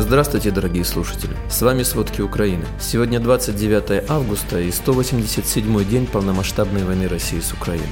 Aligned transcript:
Здравствуйте, 0.00 0.50
дорогие 0.50 0.82
слушатели! 0.82 1.36
С 1.50 1.60
вами 1.60 1.82
«Сводки 1.82 2.22
Украины». 2.22 2.64
Сегодня 2.80 3.20
29 3.20 4.10
августа 4.10 4.58
и 4.58 4.70
187 4.70 5.84
день 5.84 6.06
полномасштабной 6.06 6.84
войны 6.84 7.06
России 7.06 7.38
с 7.38 7.52
Украиной. 7.52 7.86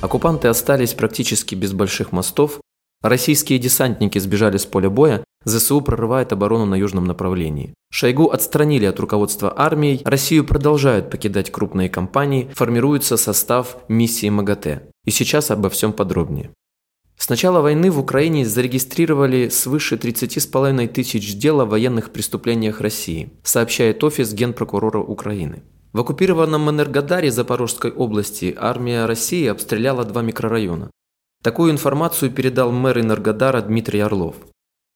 Оккупанты 0.00 0.48
остались 0.48 0.94
практически 0.94 1.54
без 1.54 1.74
больших 1.74 2.10
мостов, 2.10 2.58
российские 3.02 3.58
десантники 3.58 4.18
сбежали 4.18 4.56
с 4.56 4.64
поля 4.64 4.88
боя, 4.88 5.24
ЗСУ 5.44 5.82
прорывает 5.82 6.32
оборону 6.32 6.64
на 6.64 6.74
южном 6.74 7.04
направлении. 7.04 7.74
Шойгу 7.92 8.30
отстранили 8.30 8.86
от 8.86 8.98
руководства 8.98 9.52
армией, 9.54 10.00
Россию 10.06 10.44
продолжают 10.46 11.10
покидать 11.10 11.52
крупные 11.52 11.90
компании, 11.90 12.50
формируется 12.54 13.18
состав 13.18 13.76
миссии 13.88 14.30
МАГАТЭ. 14.30 14.88
И 15.04 15.10
сейчас 15.10 15.50
обо 15.50 15.68
всем 15.68 15.92
подробнее. 15.92 16.50
С 17.24 17.30
начала 17.30 17.62
войны 17.62 17.90
в 17.90 17.98
Украине 17.98 18.44
зарегистрировали 18.44 19.48
свыше 19.48 19.94
30,5 19.94 20.88
тысяч 20.88 21.34
дел 21.36 21.62
о 21.62 21.64
военных 21.64 22.10
преступлениях 22.10 22.82
России, 22.82 23.32
сообщает 23.42 24.04
офис 24.04 24.34
Генпрокурора 24.34 24.98
Украины. 24.98 25.62
В 25.94 26.00
оккупированном 26.00 26.68
Энергодаре 26.68 27.30
Запорожской 27.30 27.92
области 27.92 28.54
армия 28.54 29.06
России 29.06 29.46
обстреляла 29.46 30.04
два 30.04 30.20
микрорайона. 30.20 30.90
Такую 31.42 31.72
информацию 31.72 32.30
передал 32.30 32.70
мэр 32.72 33.00
Энергодара 33.00 33.62
Дмитрий 33.62 34.00
Орлов. 34.00 34.36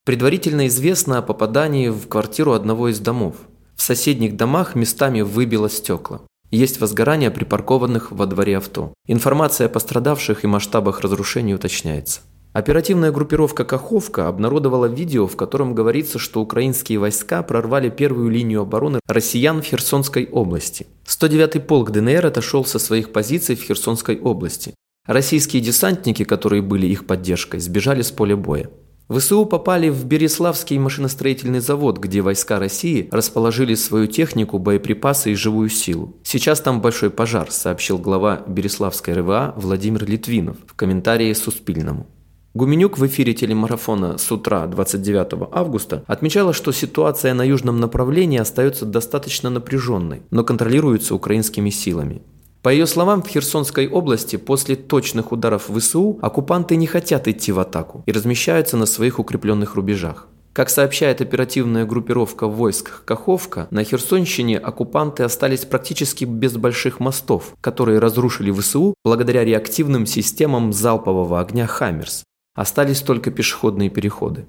Предварительно 0.05 0.67
известно 0.67 1.17
о 1.17 1.23
попадании 1.23 1.89
в 1.89 2.09
квартиру 2.09 2.53
одного 2.53 2.89
из 2.89 3.01
домов. 3.01 3.37
В 3.75 3.81
соседних 3.81 4.37
домах 4.37 4.75
местами 4.75 5.23
выбило 5.23 5.71
стекла. 5.71 6.21
Есть 6.51 6.81
возгорание 6.81 7.31
припаркованных 7.31 8.11
во 8.11 8.25
дворе 8.27 8.57
авто. 8.57 8.95
Информация 9.07 9.67
о 9.67 9.71
пострадавших 9.71 10.45
и 10.45 10.47
масштабах 10.47 11.01
разрушений 11.01 11.55
уточняется. 11.55 12.21
Оперативная 12.55 13.13
группировка 13.13 13.65
«Каховка» 13.65 14.27
обнародовала 14.27 14.87
видео, 14.87 15.27
в 15.27 15.37
котором 15.37 15.75
говорится, 15.75 16.19
что 16.19 16.41
украинские 16.41 16.99
войска 16.99 17.43
прорвали 17.43 17.91
первую 17.91 18.31
линию 18.31 18.63
обороны 18.63 19.01
россиян 19.07 19.61
в 19.61 19.65
Херсонской 19.67 20.27
области. 20.27 20.87
109-й 21.07 21.61
полк 21.61 21.91
ДНР 21.91 22.25
отошел 22.25 22.65
со 22.65 22.79
своих 22.79 23.13
позиций 23.13 23.55
в 23.55 23.63
Херсонской 23.63 24.19
области. 24.19 24.75
Российские 25.07 25.63
десантники, 25.63 26.25
которые 26.25 26.63
были 26.63 26.87
их 26.87 27.07
поддержкой, 27.07 27.61
сбежали 27.61 28.01
с 28.01 28.11
поля 28.11 28.37
боя. 28.37 28.71
ВСУ 29.09 29.47
попали 29.47 29.89
в 29.89 30.05
Береславский 30.05 30.77
машиностроительный 30.79 31.61
завод, 31.61 31.99
где 31.99 32.21
войска 32.21 32.59
России 32.59 33.09
расположили 33.11 33.75
свою 33.75 34.07
технику, 34.07 34.59
боеприпасы 34.59 35.33
и 35.33 35.35
живую 35.35 35.71
силу. 35.71 36.17
Сейчас 36.23 36.61
там 36.61 36.83
большой 36.83 37.09
пожар, 37.09 37.51
сообщил 37.51 37.97
глава 37.97 38.43
Береславской 38.47 39.15
РВА 39.15 39.55
Владимир 39.57 40.05
Литвинов 40.05 40.59
в 40.67 40.75
комментарии 40.75 41.33
Суспильному. 41.33 42.07
Гуменюк 42.53 42.99
в 42.99 43.07
эфире 43.07 43.33
телемарафона 43.33 44.19
с 44.19 44.31
утра 44.31 44.67
29 44.67 45.49
августа 45.53 46.05
отмечала, 46.07 46.53
что 46.53 46.73
ситуация 46.73 47.33
на 47.33 47.43
южном 47.43 47.81
направлении 47.81 48.39
остается 48.39 48.85
достаточно 48.85 49.49
напряженной, 49.49 50.23
но 50.31 50.45
контролируется 50.45 51.15
украинскими 51.15 51.71
силами. 51.71 52.21
По 52.63 52.71
ее 52.71 52.87
словам, 52.87 53.23
в 53.23 53.29
Херсонской 53.29 53.89
области 53.89 54.37
после 54.37 54.75
точных 54.75 55.31
ударов 55.31 55.71
ВСУ 55.73 56.19
оккупанты 56.23 56.75
не 56.77 56.87
хотят 56.87 57.29
идти 57.29 57.53
в 57.53 57.61
атаку 57.61 58.03
и 58.07 58.13
размещаются 58.13 58.77
на 58.77 58.87
своих 58.87 59.21
укрепленных 59.21 59.77
рубежах. 59.77 60.27
Как 60.53 60.71
сообщает 60.71 61.21
оперативная 61.21 61.85
группировка 61.85 62.49
войск 62.49 63.05
Каховка, 63.05 63.69
на 63.71 63.85
Херсонщине 63.85 64.59
оккупанты 64.59 65.23
остались 65.23 65.65
практически 65.65 66.25
без 66.25 66.57
больших 66.57 66.99
мостов, 66.99 67.55
которые 67.61 68.01
разрушили 68.01 68.51
ВСУ 68.51 68.95
благодаря 69.05 69.45
реактивным 69.45 70.05
системам 70.05 70.73
залпового 70.73 71.41
огня 71.41 71.69
«Хаммерс». 71.69 72.25
Остались 72.57 73.03
только 73.03 73.31
пешеходные 73.31 73.89
переходы. 73.89 74.49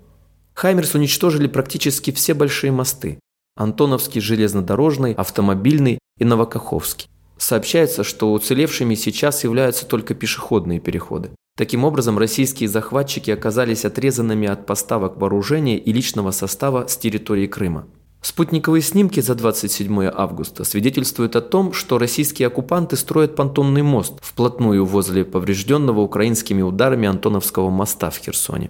«Хаймерс» 0.56 0.96
уничтожили 0.96 1.46
практически 1.46 2.10
все 2.10 2.34
большие 2.34 2.72
мосты– 2.72 3.20
Антоновский, 3.56 4.20
железнодорожный, 4.20 5.14
автомобильный 5.14 6.00
и 6.18 6.26
Новокаховский. 6.26 7.08
Сообщается, 7.40 8.04
что 8.04 8.34
уцелевшими 8.34 8.96
сейчас 8.96 9.46
являются 9.46 9.86
только 9.86 10.14
пешеходные 10.14 10.82
переходы. 10.82 11.32
Таким 11.58 11.86
образом, 11.86 12.18
российские 12.20 12.68
захватчики 12.68 13.32
оказались 13.32 13.86
отрезанными 13.86 14.48
от 14.48 14.66
поставок 14.66 15.18
вооружения 15.18 15.78
и 15.78 15.94
личного 15.94 16.32
состава 16.32 16.88
с 16.88 16.98
территории 16.98 17.48
Крыма. 17.48 17.88
Спутниковые 18.22 18.82
снимки 18.82 19.22
за 19.22 19.36
27 19.36 20.12
августа 20.14 20.66
свидетельствуют 20.66 21.38
о 21.38 21.42
том, 21.42 21.72
что 21.72 21.98
российские 21.98 22.50
оккупанты 22.50 22.98
строят 22.98 23.38
понтонный 23.38 23.82
мост 23.82 24.20
вплотную 24.22 24.86
возле 24.86 25.24
поврежденного 25.24 26.02
украинскими 26.02 26.62
ударами 26.62 27.08
Антоновского 27.08 27.70
моста 27.70 28.10
в 28.10 28.18
Херсоне. 28.18 28.70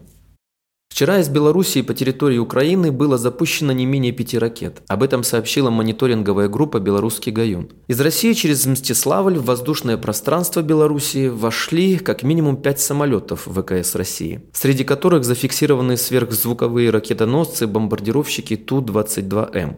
Вчера 0.90 1.20
из 1.20 1.30
Белоруссии 1.30 1.82
по 1.82 1.94
территории 1.94 2.40
Украины 2.40 2.92
было 2.92 3.18
запущено 3.18 3.72
не 3.72 3.86
менее 3.86 4.12
пяти 4.12 4.38
ракет. 4.38 4.82
Об 4.88 5.04
этом 5.04 5.24
сообщила 5.24 5.70
мониторинговая 5.70 6.50
группа 6.50 6.80
«Белорусский 6.80 7.32
Гаюн». 7.32 7.70
Из 7.88 8.02
России 8.02 8.34
через 8.34 8.66
Мстиславль 8.66 9.38
в 9.38 9.46
воздушное 9.46 9.98
пространство 9.98 10.62
Белоруссии 10.62 11.30
вошли 11.30 12.00
как 12.00 12.24
минимум 12.24 12.58
пять 12.58 12.82
самолетов 12.82 13.48
ВКС 13.48 13.96
России, 13.96 14.42
среди 14.52 14.84
которых 14.84 15.24
зафиксированы 15.24 15.96
сверхзвуковые 15.96 16.90
ракетоносцы, 16.90 17.66
бомбардировщики 17.66 18.58
Ту-22М. 18.58 19.78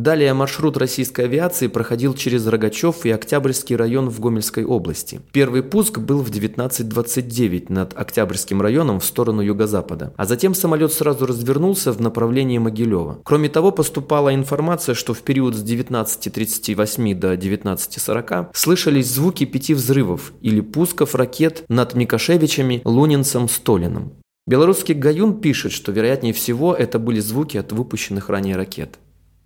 Далее 0.00 0.32
маршрут 0.32 0.78
российской 0.78 1.26
авиации 1.26 1.66
проходил 1.66 2.14
через 2.14 2.46
Рогачев 2.46 3.04
и 3.04 3.10
Октябрьский 3.10 3.76
район 3.76 4.08
в 4.08 4.18
Гомельской 4.18 4.64
области. 4.64 5.20
Первый 5.30 5.62
пуск 5.62 5.98
был 5.98 6.22
в 6.22 6.30
19.29 6.30 7.66
над 7.68 7.92
Октябрьским 7.94 8.62
районом 8.62 9.00
в 9.00 9.04
сторону 9.04 9.42
юго-запада, 9.42 10.14
а 10.16 10.24
затем 10.24 10.54
самолет 10.54 10.94
сразу 10.94 11.26
развернулся 11.26 11.92
в 11.92 12.00
направлении 12.00 12.56
Могилева. 12.56 13.18
Кроме 13.24 13.50
того, 13.50 13.72
поступала 13.72 14.34
информация, 14.34 14.94
что 14.94 15.12
в 15.12 15.20
период 15.20 15.54
с 15.54 15.62
19.38 15.62 17.14
до 17.14 17.34
19.40 17.34 18.46
слышались 18.54 19.12
звуки 19.12 19.44
пяти 19.44 19.74
взрывов 19.74 20.32
или 20.40 20.62
пусков 20.62 21.14
ракет 21.14 21.64
над 21.68 21.92
Микошевичами, 21.94 22.80
Лунинцем, 22.86 23.50
Столиным. 23.50 24.14
Белорусский 24.46 24.94
Гаюн 24.94 25.42
пишет, 25.42 25.72
что 25.72 25.92
вероятнее 25.92 26.32
всего 26.32 26.74
это 26.74 26.98
были 26.98 27.20
звуки 27.20 27.58
от 27.58 27.72
выпущенных 27.72 28.30
ранее 28.30 28.56
ракет. 28.56 28.98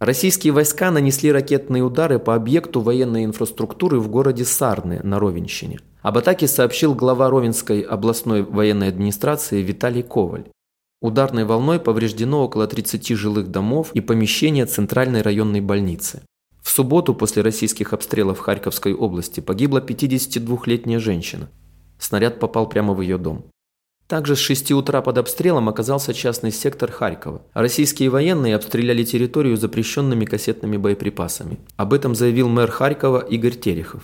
Российские 0.04 0.52
войска 0.52 0.90
нанесли 0.90 1.32
ракетные 1.32 1.82
удары 1.82 2.18
по 2.18 2.34
объекту 2.34 2.82
военной 2.82 3.24
инфраструктуры 3.24 3.98
в 3.98 4.10
городе 4.10 4.44
Сарны 4.44 5.00
на 5.02 5.18
Ровенщине. 5.18 5.80
Об 6.02 6.18
атаке 6.18 6.46
сообщил 6.46 6.94
глава 6.94 7.30
Ровенской 7.30 7.80
областной 7.80 8.42
военной 8.42 8.88
администрации 8.88 9.62
Виталий 9.62 10.02
Коваль. 10.02 10.44
Ударной 11.00 11.46
волной 11.46 11.80
повреждено 11.80 12.44
около 12.44 12.66
30 12.66 13.16
жилых 13.16 13.50
домов 13.50 13.92
и 13.94 14.02
помещения 14.02 14.66
Центральной 14.66 15.22
районной 15.22 15.62
больницы. 15.62 16.20
В 16.62 16.68
субботу 16.68 17.14
после 17.14 17.40
российских 17.40 17.94
обстрелов 17.94 18.40
Харьковской 18.40 18.92
области 18.92 19.40
погибла 19.40 19.78
52-летняя 19.78 20.98
женщина. 20.98 21.48
Снаряд 21.98 22.40
попал 22.40 22.68
прямо 22.68 22.92
в 22.92 23.00
ее 23.00 23.16
дом. 23.16 23.46
Также 24.06 24.36
с 24.36 24.38
6 24.38 24.72
утра 24.72 25.00
под 25.00 25.18
обстрелом 25.18 25.68
оказался 25.68 26.12
частный 26.12 26.52
сектор 26.52 26.90
Харькова. 26.90 27.42
Российские 27.54 28.10
военные 28.10 28.54
обстреляли 28.56 29.02
территорию 29.02 29.56
запрещенными 29.56 30.26
кассетными 30.26 30.76
боеприпасами. 30.76 31.58
Об 31.76 31.94
этом 31.94 32.14
заявил 32.14 32.48
мэр 32.48 32.70
Харькова 32.70 33.20
Игорь 33.20 33.54
Терехов. 33.54 34.02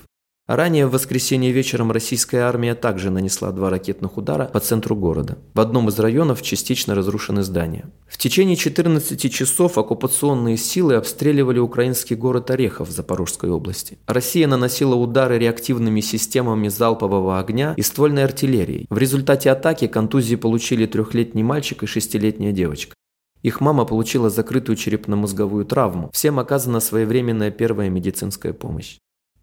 Ранее 0.50 0.88
в 0.88 0.90
воскресенье 0.90 1.52
вечером 1.52 1.92
российская 1.92 2.40
армия 2.40 2.74
также 2.74 3.10
нанесла 3.10 3.52
два 3.52 3.70
ракетных 3.70 4.16
удара 4.16 4.46
по 4.46 4.58
центру 4.58 4.96
города. 4.96 5.38
В 5.54 5.60
одном 5.60 5.88
из 5.90 5.98
районов 6.00 6.42
частично 6.42 6.96
разрушены 6.96 7.44
здания. 7.44 7.84
В 8.08 8.18
течение 8.18 8.56
14 8.56 9.32
часов 9.32 9.78
оккупационные 9.78 10.56
силы 10.56 10.96
обстреливали 10.96 11.60
украинский 11.60 12.16
город 12.16 12.50
Орехов 12.50 12.88
в 12.88 12.90
Запорожской 12.90 13.48
области. 13.48 13.98
Россия 14.08 14.48
наносила 14.48 14.96
удары 14.96 15.38
реактивными 15.38 16.00
системами 16.00 16.66
залпового 16.66 17.38
огня 17.38 17.74
и 17.76 17.82
ствольной 17.82 18.24
артиллерией. 18.24 18.86
В 18.90 18.98
результате 18.98 19.52
атаки 19.52 19.86
контузии 19.86 20.34
получили 20.34 20.86
трехлетний 20.86 21.44
мальчик 21.44 21.84
и 21.84 21.86
шестилетняя 21.86 22.50
девочка. 22.50 22.96
Их 23.42 23.60
мама 23.60 23.84
получила 23.84 24.30
закрытую 24.30 24.74
черепно-мозговую 24.74 25.64
травму. 25.64 26.10
Всем 26.12 26.40
оказана 26.40 26.80
своевременная 26.80 27.52
первая 27.52 27.88
медицинская 27.88 28.52
помощь. 28.52 28.98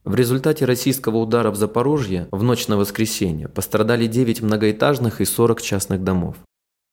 В 0.08 0.16
результате 0.16 0.64
российского 0.64 1.18
удара 1.18 1.52
в 1.52 1.58
Запорожье 1.58 2.30
в 2.32 2.42
ночь 2.42 2.70
на 2.70 2.78
воскресенье 2.78 3.50
пострадали 3.50 4.08
9 4.08 4.42
многоэтажных 4.42 5.20
и 5.20 5.26
40 5.26 5.62
частных 5.62 6.02
домов. 6.02 6.38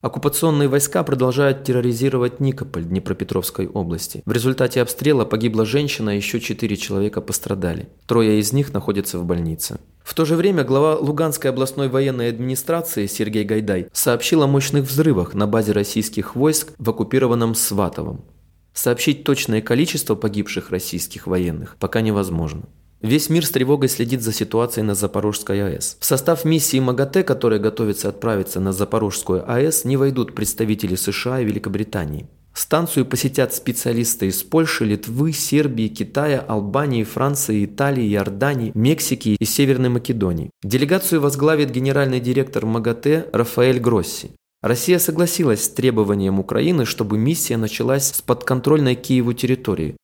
Оккупационные 0.01 0.67
войска 0.67 1.01
продолжают 1.01 1.63
терроризировать 1.63 2.41
Никополь 2.41 2.83
Днепропетровской 2.83 3.67
области. 3.67 4.21
В 4.25 4.33
результате 4.33 4.81
обстрела 4.81 5.23
погибла 5.23 5.65
женщина, 5.65 6.11
а 6.11 6.13
еще 6.13 6.41
четыре 6.41 6.75
человека 6.75 7.21
пострадали. 7.21 7.87
Трое 8.05 8.37
из 8.37 8.51
них 8.51 8.73
находятся 8.73 9.17
в 9.17 9.23
больнице. 9.23 9.79
В 10.03 10.13
то 10.13 10.25
же 10.25 10.35
время 10.35 10.65
глава 10.65 10.97
Луганской 10.97 11.51
областной 11.51 11.87
военной 11.87 12.27
администрации 12.27 13.05
Сергей 13.05 13.45
Гайдай 13.45 13.87
сообщил 13.93 14.43
о 14.43 14.47
мощных 14.47 14.83
взрывах 14.83 15.33
на 15.33 15.47
базе 15.47 15.71
российских 15.71 16.35
войск 16.35 16.73
в 16.77 16.89
оккупированном 16.89 17.55
Сватовом. 17.55 18.25
Сообщить 18.73 19.23
точное 19.23 19.61
количество 19.61 20.15
погибших 20.15 20.69
российских 20.69 21.27
военных 21.27 21.77
пока 21.79 22.01
невозможно. 22.01 22.63
Весь 23.01 23.29
мир 23.29 23.45
с 23.45 23.51
тревогой 23.51 23.89
следит 23.89 24.21
за 24.21 24.33
ситуацией 24.33 24.85
на 24.85 24.95
Запорожской 24.95 25.63
АЭС. 25.63 25.97
В 25.99 26.05
состав 26.05 26.45
миссии 26.45 26.79
МАГАТЭ, 26.79 27.23
которая 27.23 27.59
готовится 27.59 28.09
отправиться 28.09 28.59
на 28.59 28.73
Запорожскую 28.73 29.49
АЭС, 29.51 29.85
не 29.85 29.97
войдут 29.97 30.33
представители 30.33 30.95
США 30.95 31.41
и 31.41 31.45
Великобритании. 31.45 32.27
Станцию 32.53 33.05
посетят 33.05 33.53
специалисты 33.53 34.27
из 34.27 34.41
Польши, 34.41 34.85
Литвы, 34.85 35.33
Сербии, 35.33 35.89
Китая, 35.89 36.39
Албании, 36.39 37.03
Франции, 37.03 37.65
Италии, 37.65 38.09
Иордании, 38.13 38.71
Мексики 38.73 39.35
и 39.37 39.45
Северной 39.45 39.89
Македонии. 39.89 40.49
Делегацию 40.63 41.19
возглавит 41.19 41.71
генеральный 41.71 42.21
директор 42.21 42.65
МАГАТЭ 42.65 43.27
Рафаэль 43.33 43.81
Гросси. 43.81 44.31
Россия 44.63 44.99
согласилась 44.99 45.65
с 45.65 45.69
требованием 45.69 46.39
Украины, 46.39 46.85
чтобы 46.85 47.17
миссия 47.17 47.57
началась 47.57 48.07
с 48.07 48.21
подконтрольной 48.21 48.95
Киеву 48.95 49.33
территории. 49.33 49.97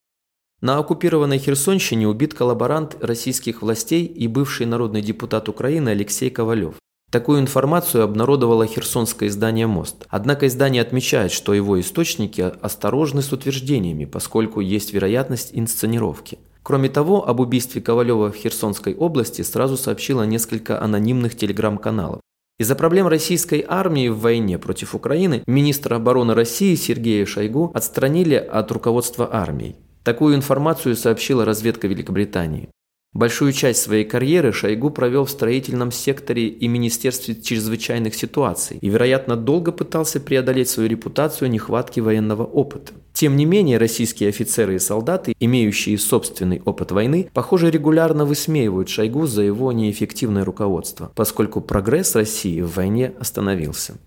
На 0.61 0.77
оккупированной 0.77 1.39
Херсонщине 1.39 2.07
убит 2.07 2.35
коллаборант 2.35 2.95
российских 3.01 3.63
властей 3.63 4.05
и 4.05 4.27
бывший 4.27 4.67
народный 4.67 5.01
депутат 5.01 5.49
Украины 5.49 5.89
Алексей 5.89 6.29
Ковалев. 6.29 6.75
Такую 7.11 7.39
информацию 7.39 8.03
обнародовало 8.03 8.67
херсонское 8.67 9.27
издание 9.27 9.65
«Мост». 9.65 10.05
Однако 10.09 10.45
издание 10.45 10.83
отмечает, 10.83 11.31
что 11.31 11.55
его 11.55 11.79
источники 11.81 12.41
осторожны 12.61 13.23
с 13.23 13.33
утверждениями, 13.33 14.05
поскольку 14.05 14.59
есть 14.59 14.93
вероятность 14.93 15.49
инсценировки. 15.53 16.37
Кроме 16.61 16.89
того, 16.89 17.27
об 17.27 17.39
убийстве 17.39 17.81
Ковалева 17.81 18.31
в 18.31 18.35
Херсонской 18.35 18.93
области 18.93 19.41
сразу 19.41 19.77
сообщило 19.77 20.23
несколько 20.23 20.79
анонимных 20.79 21.35
телеграм-каналов. 21.35 22.21
Из-за 22.59 22.75
проблем 22.75 23.07
российской 23.07 23.65
армии 23.67 24.09
в 24.09 24.19
войне 24.19 24.59
против 24.59 24.93
Украины 24.93 25.41
министра 25.47 25.95
обороны 25.95 26.35
России 26.35 26.75
Сергея 26.75 27.25
Шойгу 27.25 27.71
отстранили 27.73 28.35
от 28.35 28.71
руководства 28.71 29.27
армией. 29.33 29.75
Такую 30.03 30.35
информацию 30.35 30.95
сообщила 30.95 31.45
разведка 31.45 31.87
Великобритании. 31.87 32.69
Большую 33.13 33.51
часть 33.51 33.81
своей 33.81 34.05
карьеры 34.05 34.53
Шойгу 34.53 34.89
провел 34.89 35.25
в 35.25 35.29
строительном 35.29 35.91
секторе 35.91 36.47
и 36.47 36.67
Министерстве 36.69 37.35
чрезвычайных 37.35 38.15
ситуаций 38.15 38.77
и, 38.79 38.87
вероятно, 38.87 39.35
долго 39.35 39.73
пытался 39.73 40.21
преодолеть 40.21 40.69
свою 40.69 40.87
репутацию 40.87 41.51
нехватки 41.51 41.99
военного 41.99 42.43
опыта. 42.43 42.93
Тем 43.11 43.35
не 43.35 43.43
менее, 43.43 43.77
российские 43.77 44.29
офицеры 44.29 44.75
и 44.75 44.79
солдаты, 44.79 45.35
имеющие 45.41 45.97
собственный 45.97 46.61
опыт 46.63 46.93
войны, 46.93 47.29
похоже, 47.33 47.69
регулярно 47.69 48.23
высмеивают 48.23 48.87
Шойгу 48.87 49.27
за 49.27 49.41
его 49.41 49.73
неэффективное 49.73 50.45
руководство, 50.45 51.11
поскольку 51.13 51.59
прогресс 51.59 52.15
России 52.15 52.61
в 52.61 52.73
войне 52.75 53.13
остановился. 53.19 53.97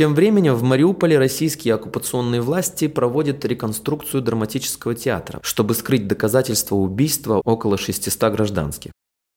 Тем 0.00 0.14
временем 0.14 0.54
в 0.54 0.62
Мариуполе 0.62 1.18
российские 1.18 1.74
оккупационные 1.74 2.40
власти 2.40 2.88
проводят 2.88 3.44
реконструкцию 3.44 4.22
драматического 4.22 4.94
театра, 4.94 5.40
чтобы 5.42 5.74
скрыть 5.74 6.08
доказательства 6.08 6.76
убийства 6.76 7.42
около 7.44 7.76
600 7.76 8.32
гражданских. 8.32 8.92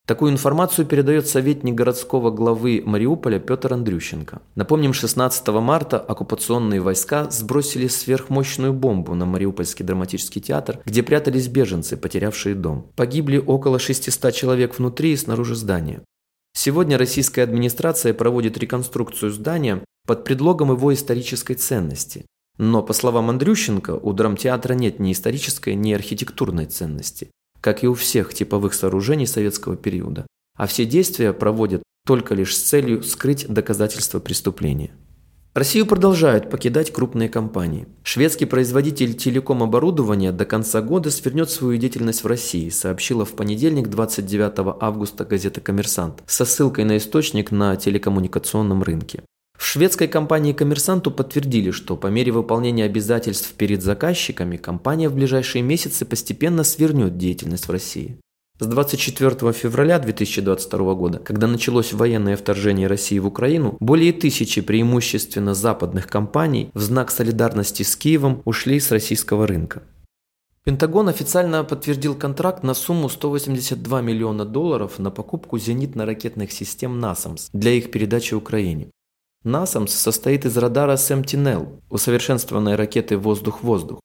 Такую 0.07 0.31
информацию 0.31 0.85
передает 0.85 1.27
советник 1.27 1.75
городского 1.75 2.31
главы 2.31 2.81
Мариуполя 2.85 3.39
Петр 3.39 3.73
Андрющенко. 3.73 4.41
Напомним, 4.55 4.93
16 4.93 5.45
марта 5.49 5.99
оккупационные 5.99 6.79
войска 6.79 7.29
сбросили 7.29 7.89
сверхмощную 7.89 8.71
бомбу 8.71 9.15
на 9.15 9.25
Мариупольский 9.25 9.83
драматический 9.83 10.39
театр, 10.39 10.79
где 10.85 11.03
прятались 11.03 11.49
беженцы, 11.49 11.97
потерявшие 11.97 12.55
дом. 12.55 12.87
Погибли 12.95 13.37
около 13.37 13.79
600 13.79 14.33
человек 14.33 14.79
внутри 14.79 15.11
и 15.11 15.17
снаружи 15.17 15.55
здания. 15.55 16.03
Сегодня 16.55 16.97
российская 16.97 17.41
администрация 17.41 18.13
проводит 18.13 18.57
реконструкцию 18.57 19.31
здания 19.31 19.83
под 20.05 20.23
предлогом 20.23 20.71
его 20.71 20.93
исторической 20.93 21.55
ценности. 21.55 22.25
Но, 22.57 22.83
по 22.83 22.93
словам 22.93 23.29
Андрющенко, 23.29 23.91
у 23.95 24.13
драмтеатра 24.13 24.73
нет 24.73 24.99
ни 24.99 25.11
исторической, 25.11 25.75
ни 25.75 25.93
архитектурной 25.93 26.65
ценности, 26.65 27.31
как 27.61 27.83
и 27.83 27.87
у 27.87 27.93
всех 27.93 28.33
типовых 28.33 28.73
сооружений 28.73 29.25
советского 29.25 29.75
периода, 29.75 30.27
а 30.55 30.67
все 30.67 30.85
действия 30.85 31.33
проводят 31.33 31.81
только 32.05 32.35
лишь 32.35 32.55
с 32.55 32.61
целью 32.61 33.01
скрыть 33.03 33.47
доказательства 33.47 34.19
преступления. 34.19 34.91
Россию 35.53 35.85
продолжают 35.85 36.49
покидать 36.49 36.91
крупные 36.91 37.29
компании. 37.29 37.87
Шведский 38.03 38.45
производитель 38.45 39.13
телеком-оборудования 39.13 40.31
до 40.31 40.45
конца 40.45 40.81
года 40.81 41.11
свернет 41.11 41.51
свою 41.51 41.77
деятельность 41.77 42.23
в 42.23 42.27
России, 42.27 42.69
сообщила 42.69 43.23
в 43.23 43.33
понедельник 43.33 43.87
29 43.87 44.77
августа 44.81 45.25
газета 45.25 45.61
«Коммерсант» 45.61 46.23
со 46.25 46.45
ссылкой 46.45 46.85
на 46.85 46.97
источник 46.97 47.51
на 47.51 47.75
телекоммуникационном 47.75 48.81
рынке. 48.81 49.21
В 49.57 49.65
шведской 49.65 50.07
компании 50.07 50.53
«Коммерсанту» 50.53 51.09
подтвердили, 51.09 51.71
что 51.71 51.95
по 51.95 52.07
мере 52.07 52.31
выполнения 52.31 52.85
обязательств 52.85 53.53
перед 53.53 53.81
заказчиками 53.81 54.57
компания 54.57 55.09
в 55.09 55.15
ближайшие 55.15 55.61
месяцы 55.61 56.05
постепенно 56.05 56.63
свернет 56.63 57.17
деятельность 57.17 57.67
в 57.67 57.71
России. 57.71 58.17
С 58.59 58.67
24 58.67 59.51
февраля 59.51 59.97
2022 59.97 60.93
года, 60.93 61.19
когда 61.19 61.47
началось 61.47 61.91
военное 61.91 62.37
вторжение 62.37 62.87
России 62.87 63.17
в 63.17 63.25
Украину, 63.25 63.75
более 63.79 64.13
тысячи 64.13 64.61
преимущественно 64.61 65.55
западных 65.55 66.07
компаний 66.07 66.69
в 66.73 66.79
знак 66.79 67.09
солидарности 67.09 67.81
с 67.81 67.95
Киевом 67.95 68.41
ушли 68.45 68.79
с 68.79 68.91
российского 68.91 69.47
рынка. 69.47 69.81
Пентагон 70.63 71.09
официально 71.09 71.63
подтвердил 71.65 72.15
контракт 72.15 72.63
на 72.63 72.73
сумму 72.73 73.09
182 73.09 74.01
миллиона 74.01 74.45
долларов 74.45 74.97
на 74.97 75.11
покупку 75.11 75.57
зенитно-ракетных 75.57 76.51
систем 76.51 77.01
«Насамс» 77.01 77.49
для 77.51 77.71
их 77.71 77.91
передачи 77.91 78.33
Украине. 78.33 78.91
«Насамс» 79.43 79.93
состоит 79.93 80.45
из 80.45 80.57
радара 80.57 80.93
Sentinel, 80.93 81.79
усовершенствованной 81.89 82.75
ракеты 82.75 83.17
«Воздух-воздух», 83.17 83.99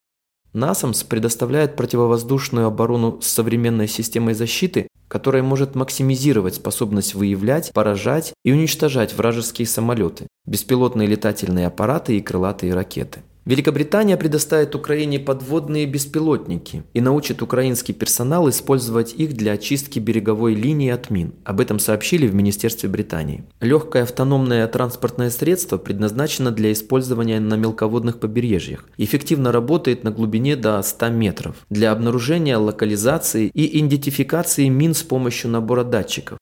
НАСАМС 0.55 1.05
предоставляет 1.05 1.77
противовоздушную 1.77 2.67
оборону 2.67 3.21
с 3.21 3.27
современной 3.27 3.87
системой 3.87 4.35
защиты, 4.35 4.89
которая 5.07 5.43
может 5.43 5.75
максимизировать 5.75 6.55
способность 6.55 7.15
выявлять, 7.15 7.73
поражать 7.73 8.33
и 8.45 8.53
уничтожать 8.53 9.15
вражеские 9.15 9.69
самолеты, 9.69 10.27
беспилотные 10.47 11.07
летательные 11.07 11.67
аппараты 11.67 12.17
и 12.17 12.23
крылатые 12.23 12.75
ракеты. 12.75 13.21
Великобритания 13.49 14.19
предоставит 14.19 14.75
Украине 14.75 15.19
подводные 15.19 15.87
беспилотники 15.87 16.83
и 16.93 17.01
научит 17.01 17.41
украинский 17.41 17.95
персонал 17.95 18.51
использовать 18.51 19.15
их 19.15 19.33
для 19.33 19.53
очистки 19.53 19.99
береговой 19.99 20.55
линии 20.55 20.91
от 20.91 21.09
мин. 21.09 21.33
Об 21.45 21.61
этом 21.61 21.79
сообщили 21.79 22.27
в 22.27 22.35
Министерстве 22.35 22.91
Британии. 22.91 23.45
Легкое 23.63 24.03
автономное 24.03 24.69
транспортное 24.69 25.31
средство 25.31 25.79
предназначено 25.79 26.51
для 26.51 26.73
использования 26.73 27.41
на 27.41 27.55
мелководных 27.55 28.21
побережьях. 28.21 28.85
Эффективно 28.99 29.51
работает 29.51 30.05
на 30.05 30.11
глубине 30.11 30.55
до 30.55 30.83
100 30.83 31.09
метров 31.09 31.57
для 31.71 31.93
обнаружения, 31.93 32.59
локализации 32.59 33.51
и 33.55 33.79
идентификации 33.79 34.69
мин 34.69 34.93
с 34.93 35.03
помощью 35.03 35.51
набора 35.51 35.85
датчиков. 35.85 36.37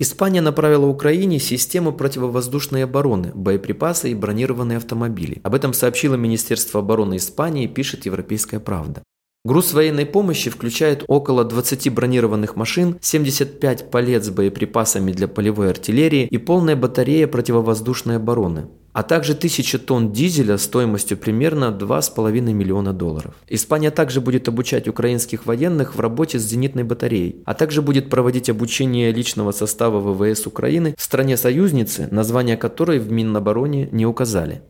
Испания 0.00 0.40
направила 0.40 0.86
Украине 0.86 1.40
систему 1.40 1.92
противовоздушной 1.92 2.84
обороны, 2.84 3.32
боеприпасы 3.34 4.12
и 4.12 4.14
бронированные 4.14 4.76
автомобили. 4.76 5.40
Об 5.42 5.56
этом 5.56 5.72
сообщило 5.72 6.14
Министерство 6.14 6.80
обороны 6.80 7.16
Испании, 7.16 7.66
пишет 7.66 8.06
Европейская 8.06 8.60
правда. 8.60 9.02
Груз 9.44 9.72
военной 9.72 10.06
помощи 10.06 10.50
включает 10.50 11.04
около 11.08 11.44
20 11.44 11.92
бронированных 11.92 12.54
машин, 12.54 12.98
75 13.00 13.90
палет 13.90 14.24
с 14.24 14.30
боеприпасами 14.30 15.10
для 15.10 15.26
полевой 15.26 15.70
артиллерии 15.70 16.26
и 16.26 16.38
полная 16.38 16.76
батарея 16.76 17.26
противовоздушной 17.26 18.16
обороны 18.16 18.68
а 18.92 19.02
также 19.02 19.32
1000 19.32 19.78
тонн 19.78 20.12
дизеля 20.12 20.58
стоимостью 20.58 21.16
примерно 21.16 21.66
2,5 21.66 22.40
миллиона 22.52 22.92
долларов. 22.92 23.34
Испания 23.48 23.90
также 23.90 24.20
будет 24.20 24.48
обучать 24.48 24.88
украинских 24.88 25.46
военных 25.46 25.94
в 25.94 26.00
работе 26.00 26.38
с 26.38 26.42
зенитной 26.42 26.84
батареей, 26.84 27.42
а 27.44 27.54
также 27.54 27.82
будет 27.82 28.10
проводить 28.10 28.50
обучение 28.50 29.12
личного 29.12 29.52
состава 29.52 30.00
ВВС 30.00 30.46
Украины 30.46 30.94
в 30.96 31.02
стране-союзнице, 31.02 32.08
название 32.10 32.56
которой 32.56 32.98
в 32.98 33.10
Минобороне 33.10 33.88
не 33.92 34.06
указали. 34.06 34.62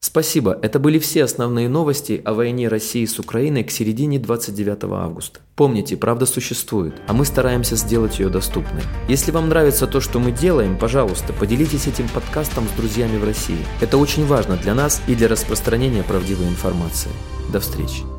Спасибо, 0.00 0.56
это 0.62 0.78
были 0.78 0.98
все 1.00 1.24
основные 1.24 1.68
новости 1.68 2.22
о 2.24 2.32
войне 2.32 2.68
России 2.68 3.04
с 3.04 3.18
Украиной 3.18 3.64
к 3.64 3.70
середине 3.70 4.18
29 4.18 4.84
августа. 4.84 5.40
Помните, 5.56 5.96
правда 5.96 6.24
существует, 6.24 6.94
а 7.08 7.12
мы 7.12 7.24
стараемся 7.24 7.74
сделать 7.74 8.20
ее 8.20 8.28
доступной. 8.28 8.82
Если 9.08 9.32
вам 9.32 9.48
нравится 9.48 9.88
то, 9.88 10.00
что 10.00 10.20
мы 10.20 10.30
делаем, 10.30 10.78
пожалуйста, 10.78 11.32
поделитесь 11.32 11.88
этим 11.88 12.08
подкастом 12.08 12.68
с 12.68 12.76
друзьями 12.76 13.18
в 13.18 13.24
России. 13.24 13.58
Это 13.80 13.98
очень 13.98 14.24
важно 14.24 14.56
для 14.56 14.74
нас 14.74 15.02
и 15.08 15.16
для 15.16 15.26
распространения 15.26 16.04
правдивой 16.04 16.46
информации. 16.46 17.10
До 17.52 17.58
встречи. 17.58 18.17